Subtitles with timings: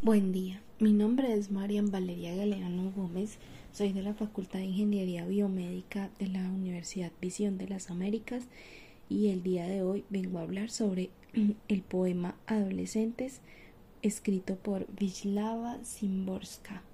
[0.00, 3.38] Buen día, mi nombre es Marian Valeria Galeano Gómez,
[3.72, 8.44] soy de la Facultad de Ingeniería Biomédica de la Universidad Visión de las Américas
[9.08, 11.10] y el día de hoy vengo a hablar sobre
[11.68, 13.40] el poema Adolescentes
[14.00, 16.84] escrito por Wisława Szymborska.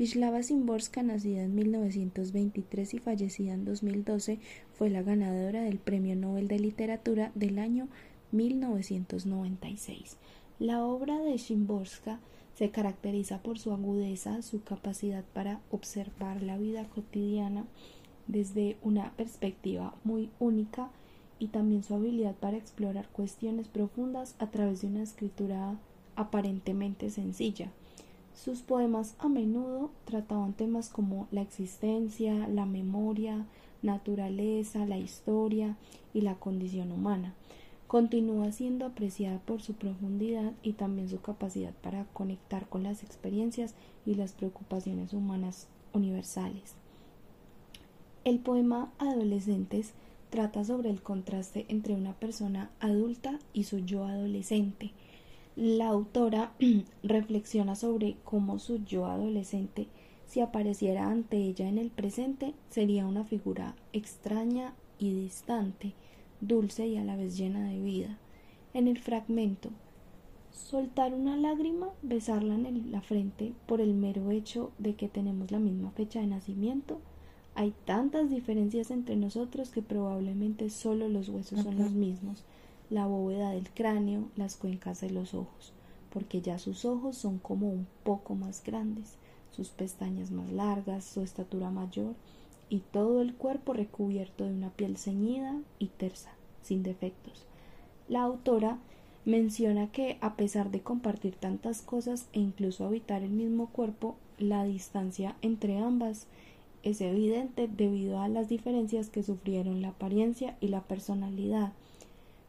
[0.00, 4.40] Wisława Szymborska, nacida en 1923 y fallecida en 2012,
[4.72, 7.86] fue la ganadora del Premio Nobel de Literatura del año
[8.32, 10.16] 1996.
[10.58, 12.18] La obra de Szymborska
[12.58, 17.64] se caracteriza por su agudeza, su capacidad para observar la vida cotidiana
[18.26, 20.90] desde una perspectiva muy única
[21.38, 25.76] y también su habilidad para explorar cuestiones profundas a través de una escritura
[26.16, 27.70] aparentemente sencilla.
[28.34, 33.46] Sus poemas a menudo trataban temas como la existencia, la memoria,
[33.82, 35.76] naturaleza, la historia
[36.12, 37.34] y la condición humana
[37.88, 43.74] continúa siendo apreciada por su profundidad y también su capacidad para conectar con las experiencias
[44.04, 46.74] y las preocupaciones humanas universales.
[48.24, 49.94] El poema Adolescentes
[50.28, 54.90] trata sobre el contraste entre una persona adulta y su yo adolescente.
[55.56, 56.52] La autora
[57.02, 59.88] reflexiona sobre cómo su yo adolescente,
[60.26, 65.94] si apareciera ante ella en el presente, sería una figura extraña y distante,
[66.40, 68.18] dulce y a la vez llena de vida.
[68.74, 69.70] En el fragmento,
[70.52, 75.58] soltar una lágrima, besarla en la frente por el mero hecho de que tenemos la
[75.58, 77.00] misma fecha de nacimiento.
[77.54, 82.44] Hay tantas diferencias entre nosotros que probablemente solo los huesos son los mismos,
[82.90, 85.72] la bóveda del cráneo, las cuencas de los ojos,
[86.12, 89.16] porque ya sus ojos son como un poco más grandes,
[89.50, 92.14] sus pestañas más largas, su estatura mayor,
[92.70, 97.46] y todo el cuerpo recubierto de una piel ceñida y tersa, sin defectos.
[98.08, 98.78] La autora
[99.24, 104.64] menciona que a pesar de compartir tantas cosas e incluso habitar el mismo cuerpo, la
[104.64, 106.26] distancia entre ambas
[106.82, 111.72] es evidente debido a las diferencias que sufrieron la apariencia y la personalidad.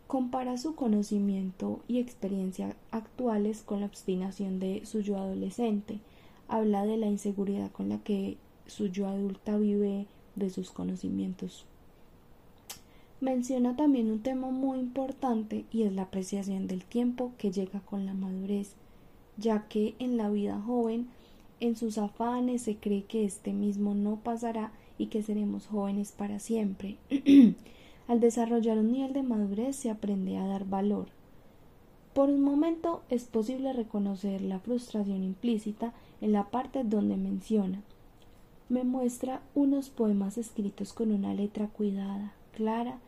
[0.07, 5.99] Compara su conocimiento y experiencia actuales con la obstinación de su yo adolescente.
[6.47, 8.38] Habla de la inseguridad con la que
[8.69, 11.66] su yo adulta vive de sus conocimientos.
[13.22, 18.06] Menciona también un tema muy importante y es la apreciación del tiempo que llega con
[18.06, 18.75] la madurez,
[19.38, 21.07] ya que en la vida joven,
[21.59, 26.40] en sus afanes se cree que este mismo no pasará y que seremos jóvenes para
[26.40, 26.97] siempre.
[28.07, 31.07] Al desarrollar un nivel de madurez se aprende a dar valor.
[32.13, 37.81] Por un momento es posible reconocer la frustración implícita en la parte donde menciona
[38.69, 43.00] me muestra unos poemas escritos con una letra cuidada, clara,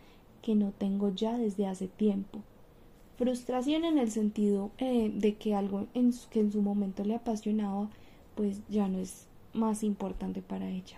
[0.42, 2.40] que no tengo ya desde hace tiempo.
[3.18, 7.90] Frustración en el sentido eh, de que algo que en su momento le apasionaba,
[8.36, 10.98] pues ya no es más importante para ella.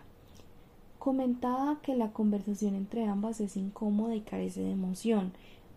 [0.98, 5.34] Comentaba que la conversación entre ambas es incómoda y carece de emoción,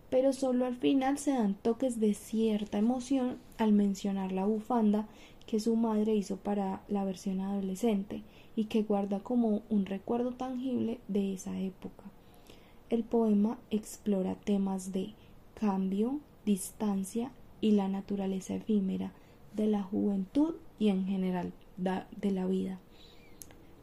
[0.09, 5.07] pero solo al final se dan toques de cierta emoción al mencionar la bufanda
[5.45, 8.23] que su madre hizo para la versión adolescente
[8.55, 12.03] y que guarda como un recuerdo tangible de esa época.
[12.89, 15.13] El poema explora temas de
[15.59, 19.11] cambio, distancia y la naturaleza efímera
[19.55, 22.79] de la juventud y en general de la vida.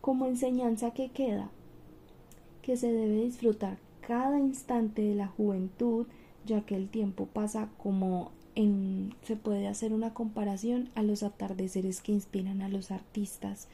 [0.00, 1.50] Como enseñanza que queda,
[2.62, 6.06] que se debe disfrutar cada instante de la juventud,
[6.46, 8.30] ya que el tiempo pasa como
[9.22, 13.66] se puede hacer una comparación a los atardeceres que inspiran a los artistas,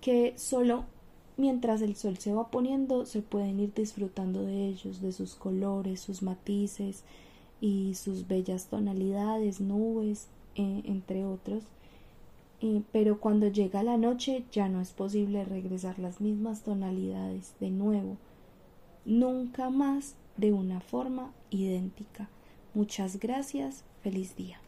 [0.00, 0.84] que solo
[1.36, 6.00] mientras el sol se va poniendo se pueden ir disfrutando de ellos, de sus colores,
[6.00, 7.02] sus matices
[7.60, 11.64] y sus bellas tonalidades, nubes, eh, entre otros.
[12.62, 17.70] Eh, pero cuando llega la noche ya no es posible regresar las mismas tonalidades de
[17.70, 18.16] nuevo,
[19.06, 22.28] nunca más de una forma idéntica.
[22.74, 24.58] Muchas gracias, feliz día.